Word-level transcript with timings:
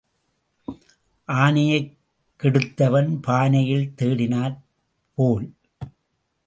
ஆனையைக் 1.27 1.91
கெடுத்தவன் 2.43 3.19
பானையில் 3.21 3.93
தேடினாற் 3.97 4.57
போல். 5.13 5.53